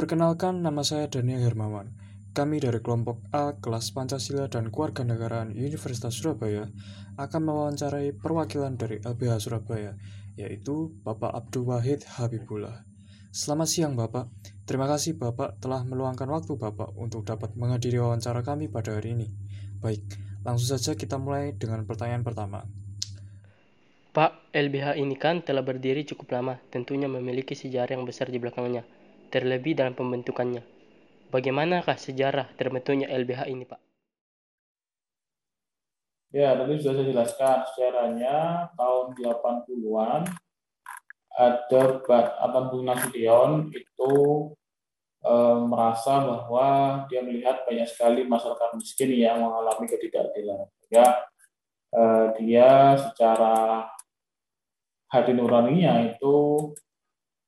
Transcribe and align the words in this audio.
Perkenalkan, 0.00 0.64
nama 0.64 0.80
saya 0.80 1.12
Daniel 1.12 1.44
Hermawan. 1.44 1.92
Kami 2.32 2.56
dari 2.56 2.80
kelompok 2.80 3.20
A, 3.36 3.60
kelas 3.60 3.92
Pancasila 3.92 4.48
dan 4.48 4.72
Kewarganegaraan 4.72 5.52
Universitas 5.52 6.16
Surabaya, 6.16 6.72
akan 7.20 7.40
mewawancarai 7.44 8.16
perwakilan 8.16 8.80
dari 8.80 8.96
LBH 9.04 9.44
Surabaya, 9.44 9.92
yaitu 10.40 10.96
Bapak 11.04 11.36
Abdul 11.36 11.68
Wahid 11.68 12.08
Habibullah. 12.16 12.80
Selamat 13.28 13.68
siang 13.68 13.92
Bapak, 13.92 14.32
terima 14.64 14.88
kasih 14.88 15.20
Bapak 15.20 15.60
telah 15.60 15.84
meluangkan 15.84 16.32
waktu 16.32 16.56
Bapak 16.56 16.96
untuk 16.96 17.28
dapat 17.28 17.52
menghadiri 17.60 18.00
wawancara 18.00 18.40
kami 18.40 18.72
pada 18.72 18.96
hari 18.96 19.12
ini. 19.12 19.28
Baik, 19.84 20.16
langsung 20.48 20.80
saja 20.80 20.96
kita 20.96 21.20
mulai 21.20 21.52
dengan 21.52 21.84
pertanyaan 21.84 22.24
pertama. 22.24 22.64
Pak, 24.16 24.48
LBH 24.56 24.96
ini 24.96 25.20
kan 25.20 25.44
telah 25.44 25.60
berdiri 25.60 26.08
cukup 26.08 26.32
lama, 26.32 26.56
tentunya 26.72 27.04
memiliki 27.04 27.52
sejarah 27.52 28.00
yang 28.00 28.08
besar 28.08 28.32
di 28.32 28.40
belakangnya, 28.40 28.80
terlebih 29.30 29.78
dalam 29.78 29.94
pembentukannya. 29.94 30.66
Bagaimanakah 31.30 31.94
sejarah 31.94 32.50
terbentuknya 32.58 33.06
LBH 33.06 33.46
ini, 33.46 33.64
Pak? 33.64 33.80
Ya, 36.30 36.54
tadi 36.54 36.78
sudah 36.78 36.94
saya 36.94 37.06
jelaskan 37.10 37.56
sejarahnya 37.74 38.36
tahun 38.78 39.06
80-an 39.18 40.22
ada 41.40 41.82
Abang 42.42 42.70
Bung 42.70 42.86
Nasution 42.86 43.70
itu 43.74 44.14
e, 45.22 45.32
merasa 45.66 46.22
bahwa 46.22 46.66
dia 47.10 47.22
melihat 47.26 47.66
banyak 47.66 47.86
sekali 47.86 48.22
masyarakat 48.26 48.70
miskin 48.78 49.10
yang 49.14 49.42
mengalami 49.42 49.90
ketidakadilan. 49.90 50.70
Ya, 50.86 51.26
e, 51.90 52.02
dia 52.38 52.94
secara 52.94 53.86
hati 55.10 55.34
nuraninya 55.34 56.14
itu 56.14 56.70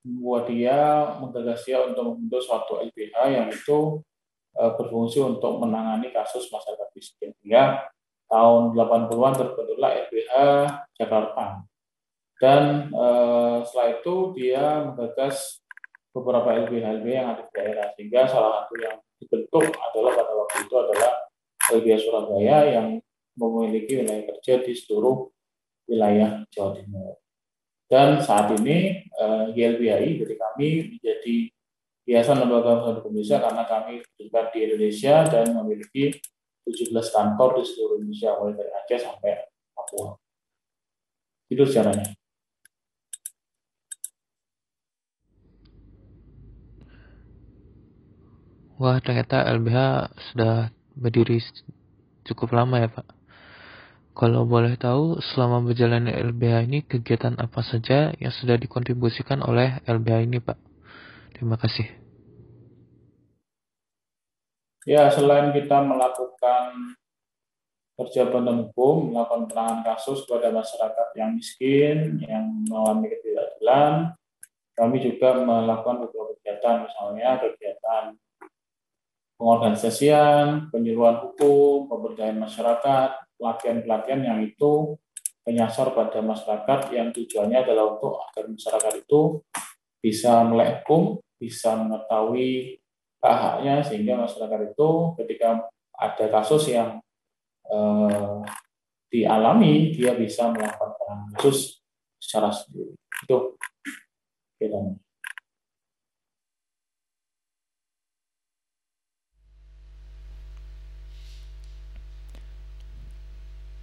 membuat 0.02 0.50
dia 0.50 0.78
menggagas 1.22 1.62
dia 1.62 1.78
untuk 1.82 2.14
membentuk 2.14 2.42
suatu 2.42 2.82
LBH 2.82 3.16
yang 3.30 3.48
itu 3.50 4.02
uh, 4.58 4.72
berfungsi 4.74 5.22
untuk 5.22 5.62
menangani 5.62 6.10
kasus 6.10 6.50
masyarakat 6.50 6.88
miskin. 6.94 7.30
Ya, 7.46 7.86
tahun 8.26 8.74
80-an 8.74 9.34
terbentuklah 9.38 9.90
LBH 10.10 10.34
Jakarta. 10.98 11.44
Dan 12.42 12.90
uh, 12.90 13.62
setelah 13.62 13.88
itu 14.02 14.14
dia 14.34 14.64
menggagas 14.82 15.62
beberapa 16.10 16.50
LBH 16.66 16.84
LBH 16.98 17.14
yang 17.14 17.28
ada 17.30 17.42
di 17.46 17.52
daerah. 17.54 17.86
Sehingga 17.94 18.20
salah 18.26 18.50
satu 18.62 18.74
yang 18.82 18.98
dibentuk 19.22 19.70
adalah 19.70 20.12
pada 20.18 20.32
waktu 20.34 20.56
itu 20.66 20.74
adalah 20.74 21.12
LBH 21.70 21.98
Surabaya 22.02 22.58
yang 22.66 22.88
memiliki 23.38 24.02
wilayah 24.02 24.26
kerja 24.34 24.60
di 24.66 24.72
seluruh 24.74 25.30
wilayah 25.86 26.42
Jawa 26.50 26.74
Timur. 26.76 27.21
Dan 27.92 28.24
saat 28.24 28.48
ini 28.56 29.04
eh, 29.04 29.44
YLBI 29.52 30.24
dari 30.24 30.36
kami 30.40 30.96
menjadi 30.96 31.36
Yayasan 32.08 32.40
Lembaga 32.40 32.80
Masyarakat 32.80 33.04
Indonesia 33.04 33.36
karena 33.36 33.62
kami 33.68 33.94
terlibat 34.16 34.46
di 34.56 34.58
Indonesia 34.64 35.14
dan 35.28 35.52
memiliki 35.52 36.16
17 36.64 36.88
kantor 36.88 37.60
di 37.60 37.62
seluruh 37.68 38.00
Indonesia 38.00 38.32
mulai 38.40 38.56
dari 38.56 38.72
Aceh 38.72 39.00
sampai 39.04 39.30
Papua. 39.76 40.16
Itu 41.52 41.68
sejarahnya. 41.68 42.16
Wah, 48.80 48.98
ternyata 49.04 49.46
LBH 49.52 49.78
sudah 50.32 50.72
berdiri 50.96 51.44
cukup 52.24 52.56
lama 52.56 52.80
ya, 52.82 52.88
Pak. 52.88 53.21
Kalau 54.12 54.44
boleh 54.44 54.76
tahu, 54.76 55.24
selama 55.24 55.64
berjalannya 55.64 56.12
LBH 56.12 56.68
ini, 56.68 56.78
kegiatan 56.84 57.32
apa 57.40 57.64
saja 57.64 58.12
yang 58.20 58.28
sudah 58.28 58.60
dikontribusikan 58.60 59.40
oleh 59.40 59.80
LBH 59.88 60.28
ini, 60.28 60.36
Pak? 60.36 60.58
Terima 61.32 61.56
kasih. 61.56 61.88
Ya, 64.84 65.08
selain 65.08 65.56
kita 65.56 65.80
melakukan 65.80 66.92
kerja 67.96 68.28
hukum, 68.28 69.16
melakukan 69.16 69.48
penanganan 69.48 69.80
kasus 69.86 70.28
kepada 70.28 70.52
masyarakat 70.52 71.08
yang 71.16 71.30
miskin, 71.38 72.20
yang 72.20 72.44
mengalami 72.68 73.16
ketidakadilan, 73.16 74.12
kami 74.76 74.96
juga 75.04 75.40
melakukan 75.40 76.04
beberapa 76.04 76.32
kegiatan, 76.40 76.88
misalnya 76.88 77.38
kegiatan 77.40 78.04
pengorganisasian, 79.36 80.70
penyuluhan 80.70 81.18
hukum, 81.26 81.90
pemberdayaan 81.90 82.38
masyarakat, 82.40 83.10
pelatihan-pelatihan 83.42 84.22
yang 84.22 84.38
itu 84.46 84.94
menyasar 85.42 85.90
pada 85.90 86.22
masyarakat 86.22 86.94
yang 86.94 87.10
tujuannya 87.10 87.66
adalah 87.66 87.98
untuk 87.98 88.22
agar 88.30 88.46
masyarakat 88.46 89.02
itu 89.02 89.42
bisa 89.98 90.46
melek 90.46 90.86
hukum, 90.86 91.18
bisa 91.42 91.74
mengetahui 91.74 92.78
hak-haknya 93.18 93.82
sehingga 93.82 94.14
masyarakat 94.22 94.70
itu 94.70 94.88
ketika 95.18 95.66
ada 95.98 96.26
kasus 96.30 96.70
yang 96.70 97.02
eh, 97.66 98.38
dialami 99.10 99.90
dia 99.90 100.14
bisa 100.14 100.54
melakukan 100.54 101.34
kasus 101.34 101.82
secara 102.22 102.54
sendiri. 102.54 102.94
Itu 103.26 103.58
bedanya. 104.62 105.01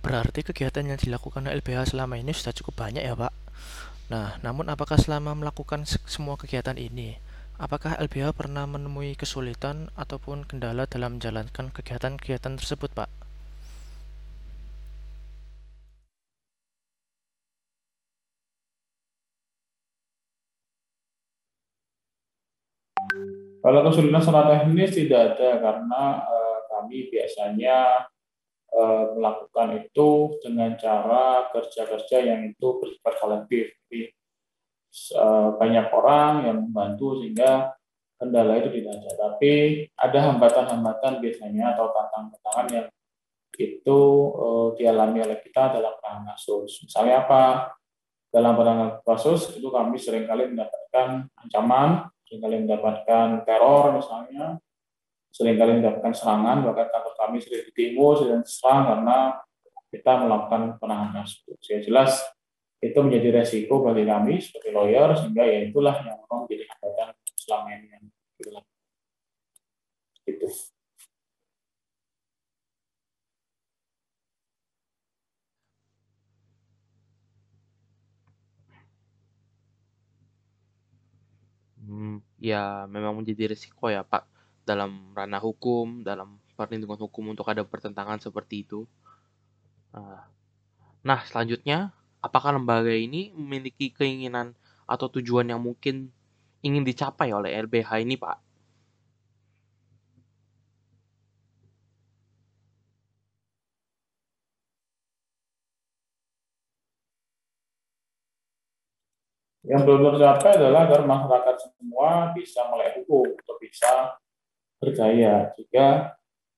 Berarti 0.09 0.41
kegiatan 0.41 0.81
yang 0.89 0.97
dilakukan 0.97 1.45
LBH 1.45 1.93
selama 1.93 2.17
ini 2.17 2.33
sudah 2.33 2.49
cukup 2.49 2.81
banyak 2.81 3.05
ya 3.05 3.13
Pak. 3.13 3.29
Nah, 4.09 4.41
namun 4.41 4.65
apakah 4.73 4.97
selama 4.97 5.37
melakukan 5.37 5.85
semua 5.85 6.33
kegiatan 6.33 6.73
ini, 6.81 7.21
apakah 7.61 7.93
LBH 8.01 8.33
pernah 8.33 8.65
menemui 8.65 9.13
kesulitan 9.13 9.93
ataupun 9.93 10.49
kendala 10.49 10.89
dalam 10.89 11.21
menjalankan 11.21 11.69
kegiatan-kegiatan 11.69 12.57
tersebut 12.57 12.89
Pak? 12.97 13.05
Kalau 23.61 23.79
kesulitan 23.85 24.25
secara 24.25 24.57
teknis 24.57 24.89
tidak 24.89 25.37
ada 25.37 25.49
karena 25.61 26.03
eh, 26.25 26.57
kami 26.65 26.97
biasanya 27.13 28.09
Eh, 28.69 29.05
melakukan 29.17 29.81
itu 29.81 30.37
dengan 30.45 30.77
cara 30.77 31.49
kerja-kerja 31.49 32.21
yang 32.21 32.53
itu 32.53 32.77
bersifat 32.77 33.13
kolektif. 33.17 33.73
Jadi 33.89 34.13
eh, 35.17 35.49
banyak 35.57 35.85
orang 35.89 36.33
yang 36.45 36.57
membantu 36.69 37.17
sehingga 37.17 37.73
kendala 38.21 38.61
itu 38.61 38.69
tidak 38.69 39.01
ada. 39.01 39.11
Tapi 39.17 39.53
ada 39.97 40.19
hambatan-hambatan 40.29 41.17
biasanya 41.17 41.73
atau 41.73 41.89
tantangan-tantangan 41.89 42.67
yang 42.69 42.87
itu 43.59 43.99
uh, 44.39 44.71
dialami 44.79 45.19
oleh 45.19 45.35
kita 45.43 45.75
dalam 45.75 45.91
penanganan 45.99 46.31
kasus. 46.31 46.79
Misalnya 46.79 47.27
apa? 47.27 47.75
Dalam 48.31 48.55
penanganan 48.55 49.03
kasus 49.03 49.51
itu 49.57 49.67
kami 49.67 49.99
sering 49.99 50.23
kali 50.23 50.47
mendapatkan 50.47 51.27
ancaman, 51.35 52.07
sering 52.23 52.39
kali 52.39 52.55
mendapatkan 52.63 53.43
teror 53.43 53.99
misalnya, 53.99 54.55
sering 55.39 55.55
kali 55.55 55.79
mendapatkan 55.79 56.11
serangan, 56.11 56.67
bahkan 56.67 56.91
kantor 56.91 57.15
kami 57.15 57.39
sering 57.39 57.71
demo, 57.71 58.11
sering 58.19 58.43
diserang 58.43 58.81
karena 58.91 59.39
kita 59.87 60.11
melakukan 60.19 60.61
penanganan 60.83 61.23
kasus. 61.23 61.55
Saya 61.63 61.79
jelas 61.79 62.11
itu 62.83 62.99
menjadi 62.99 63.39
resiko 63.39 63.79
bagi 63.79 64.03
kami 64.03 64.43
sebagai 64.43 64.75
lawyer, 64.75 65.15
sehingga 65.15 65.47
ya 65.47 65.59
itulah 65.63 65.95
yang 65.95 66.19
memang 66.19 66.39
menjadi 66.43 66.63
hambatan 66.75 67.07
selama 67.39 67.67
ini 67.71 67.87
yang. 67.87 68.03
Itu. 70.27 70.47
Hmm, 81.79 82.21
ya 82.37 82.85
memang 82.91 83.23
menjadi 83.23 83.55
resiko 83.55 83.89
ya 83.89 84.03
Pak 84.05 84.38
dalam 84.69 85.17
ranah 85.17 85.41
hukum, 85.41 86.05
dalam 86.05 86.37
perlindungan 86.53 87.01
hukum 87.09 87.33
untuk 87.33 87.49
ada 87.49 87.65
pertentangan 87.65 88.21
seperti 88.21 88.61
itu. 88.69 88.85
Ah. 89.89 90.29
Nah, 91.01 91.25
selanjutnya, 91.25 91.89
apakah 92.21 92.53
lembaga 92.53 92.93
ini 92.93 93.33
memiliki 93.33 93.89
keinginan 93.89 94.53
atau 94.85 95.09
tujuan 95.09 95.49
yang 95.49 95.61
mungkin 95.63 96.13
ingin 96.61 96.85
dicapai 96.85 97.33
oleh 97.33 97.57
LBH 97.57 98.05
ini, 98.05 98.13
Pak? 98.19 98.37
Yang 109.69 109.81
belum 109.85 110.01
tercapai 110.17 110.57
adalah 110.57 110.89
agar 110.89 111.01
masyarakat 111.05 111.55
semua 111.61 112.33
bisa 112.33 112.65
melek 112.73 113.05
hukum, 113.05 113.37
atau 113.37 113.55
bisa 113.61 114.17
berdaya. 114.79 115.51
Jika 115.59 116.15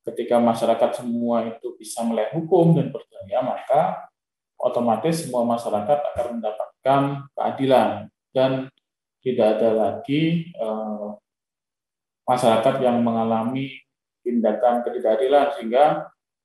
ketika 0.08 0.38
masyarakat 0.42 1.04
semua 1.04 1.46
itu 1.46 1.78
bisa 1.78 2.02
melek 2.06 2.34
hukum 2.34 2.78
dan 2.78 2.90
berdaya, 2.90 3.40
maka 3.42 3.82
otomatis 4.62 5.26
semua 5.26 5.46
masyarakat 5.46 5.98
akan 6.14 6.26
mendapatkan 6.38 7.02
keadilan 7.34 7.90
dan 8.32 8.70
tidak 9.22 9.58
ada 9.58 9.70
lagi 9.74 10.54
eh, 10.54 11.10
masyarakat 12.26 12.76
yang 12.82 13.02
mengalami 13.02 13.82
tindakan 14.22 14.86
ketidakadilan 14.86 15.58
sehingga 15.58 15.86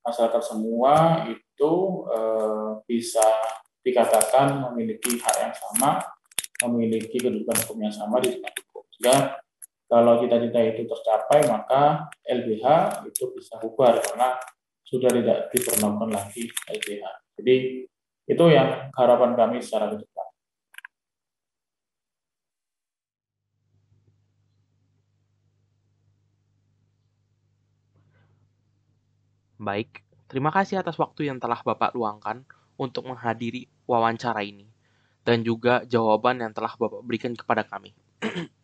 masyarakat 0.04 0.42
semua 0.44 1.24
itu 1.28 1.72
eh, 2.12 2.70
bisa 2.88 3.24
dikatakan 3.86 4.66
memiliki 4.66 5.14
hak 5.22 5.36
yang 5.46 5.54
sama, 5.54 6.02
memiliki 6.66 7.22
kedudukan 7.22 7.54
hukum 7.64 7.78
yang 7.86 7.94
sama 7.94 8.18
di 8.18 8.34
depan 8.34 8.50
hukum. 8.50 8.82
Sehingga 8.90 9.45
kalau 9.86 10.18
cita-cita 10.18 10.58
itu 10.66 10.82
tercapai, 10.82 11.46
maka 11.46 12.10
LBH 12.26 12.66
itu 13.06 13.30
bisa 13.38 13.54
bubar 13.62 13.94
karena 14.02 14.34
sudah 14.82 15.10
tidak 15.10 15.38
diperlukan 15.54 16.10
lagi 16.10 16.50
LBH. 16.70 17.04
Jadi 17.38 17.56
itu 18.26 18.44
yang 18.50 18.90
harapan 18.98 19.38
kami 19.38 19.62
secara 19.62 19.94
ke 19.94 20.02
depan. 20.02 20.26
Baik, 29.56 30.02
terima 30.26 30.50
kasih 30.50 30.82
atas 30.82 30.98
waktu 30.98 31.30
yang 31.30 31.38
telah 31.38 31.62
Bapak 31.62 31.94
luangkan 31.94 32.42
untuk 32.76 33.06
menghadiri 33.06 33.70
wawancara 33.86 34.42
ini 34.42 34.66
dan 35.22 35.42
juga 35.46 35.82
jawaban 35.86 36.42
yang 36.42 36.52
telah 36.54 36.74
Bapak 36.74 37.02
berikan 37.06 37.34
kepada 37.38 37.62
kami. 37.62 37.94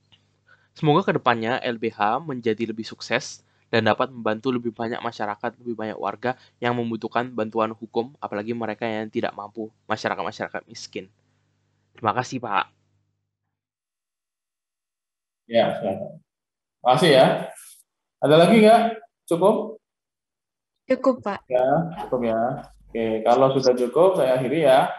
Semoga 0.73 1.05
ke 1.05 1.13
depannya 1.17 1.61
LBH 1.61 2.25
menjadi 2.25 2.65
lebih 2.65 2.85
sukses 2.85 3.45
dan 3.73 3.89
dapat 3.89 4.13
membantu 4.13 4.53
lebih 4.53 4.69
banyak 4.69 5.01
masyarakat, 5.01 5.57
lebih 5.65 5.73
banyak 5.73 5.97
warga 5.97 6.37
yang 6.61 6.77
membutuhkan 6.77 7.33
bantuan 7.33 7.73
hukum, 7.73 8.13
apalagi 8.21 8.53
mereka 8.53 8.85
yang 8.85 9.09
tidak 9.09 9.33
mampu, 9.33 9.73
masyarakat-masyarakat 9.89 10.69
miskin. 10.69 11.09
Terima 11.97 12.13
kasih, 12.13 12.37
Pak. 12.37 12.69
Ya, 15.49 15.81
silakan. 15.81 16.21
Terima 16.21 16.91
kasih 16.93 17.11
ya. 17.17 17.27
Ada 18.21 18.35
lagi 18.37 18.57
nggak? 18.61 18.81
Cukup? 19.25 19.57
Cukup, 20.93 21.17
Pak. 21.25 21.41
Ya, 21.49 21.69
cukup 22.05 22.21
ya. 22.29 22.41
Oke, 22.93 23.25
kalau 23.25 23.57
sudah 23.57 23.73
cukup, 23.73 24.21
saya 24.21 24.37
akhiri 24.37 24.69
ya. 24.69 24.93